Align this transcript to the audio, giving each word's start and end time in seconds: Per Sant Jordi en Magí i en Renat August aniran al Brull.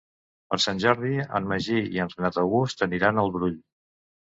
Per 0.53 0.57
Sant 0.63 0.79
Jordi 0.83 1.11
en 1.41 1.51
Magí 1.51 1.77
i 1.99 2.03
en 2.05 2.11
Renat 2.15 2.41
August 2.47 2.85
aniran 2.89 3.25
al 3.27 3.33
Brull. 3.39 3.57